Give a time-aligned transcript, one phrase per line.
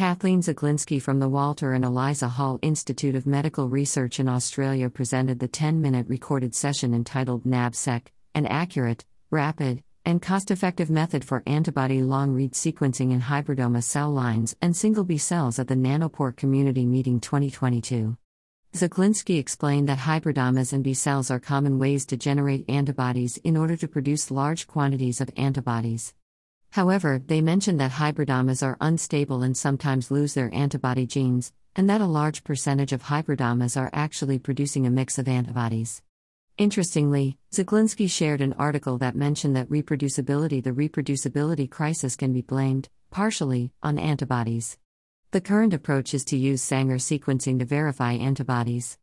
[0.00, 5.40] Kathleen Zaglinski from the Walter and Eliza Hall Institute of Medical Research in Australia presented
[5.40, 11.42] the 10 minute recorded session entitled NAb-seq An Accurate, Rapid, and Cost Effective Method for
[11.46, 16.34] Antibody Long Read Sequencing in Hybridoma Cell Lines and Single B Cells at the Nanopore
[16.34, 18.16] Community Meeting 2022.
[18.72, 23.76] Zaglinski explained that hybridomas and B cells are common ways to generate antibodies in order
[23.76, 26.14] to produce large quantities of antibodies.
[26.70, 32.00] However, they mentioned that hybridomas are unstable and sometimes lose their antibody genes, and that
[32.00, 36.02] a large percentage of hybridomas are actually producing a mix of antibodies.
[36.58, 42.88] Interestingly, Zaglinski shared an article that mentioned that reproducibility the reproducibility crisis can be blamed,
[43.10, 44.76] partially, on antibodies.
[45.30, 48.98] The current approach is to use Sanger sequencing to verify antibodies.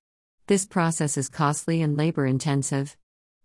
[0.47, 2.95] This process is costly and labor intensive.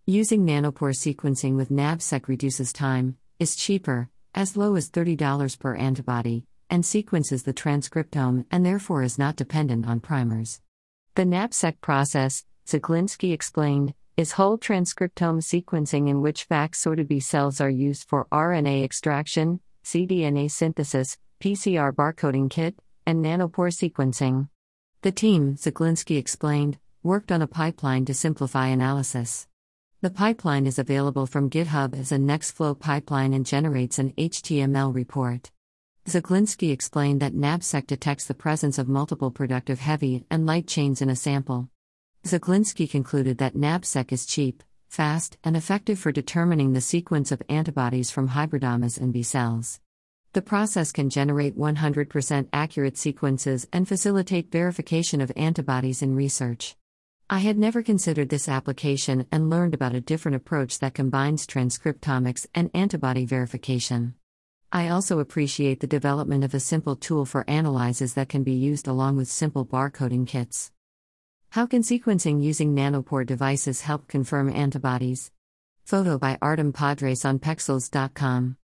[0.04, 6.44] Using nanopore sequencing with NAb-seq reduces time, is cheaper, as low as $30 per antibody,
[6.70, 10.60] and sequences the transcriptome and therefore is not dependent on primers.
[11.16, 17.60] The NAb-seq process, Zaglinski explained, is whole transcriptome sequencing in which FACS sorted B cells
[17.60, 24.48] are used for RNA extraction, cDNA synthesis, PCR barcoding kit, and nanopore sequencing.
[25.00, 29.48] The team, Zaglinski explained, worked on a pipeline to simplify analysis.
[30.02, 35.52] The pipeline is available from GitHub as a Nextflow pipeline and generates an HTML report.
[36.08, 41.08] Zaglinski explained that NAb-seq detects the presence of multiple productive heavy and light chains in
[41.08, 41.68] a sample.
[42.24, 48.10] Zaglinski concluded that NAb-seq is cheap, fast, and effective for determining the sequence of antibodies
[48.10, 49.78] from hybridomas and B cells.
[50.32, 56.74] The process can generate 100% accurate sequences and facilitate verification of antibodies in research.
[57.32, 62.46] I had never considered this application and learned about a different approach that combines transcriptomics
[62.54, 64.16] and antibody verification.
[64.70, 68.86] I also appreciate the development of a simple tool for analyses that can be used
[68.86, 70.72] along with simple barcoding kits.
[71.52, 75.30] How can sequencing using nanopore devices help confirm antibodies?
[75.86, 78.58] Photo by Artem Podrez on Pexels.com.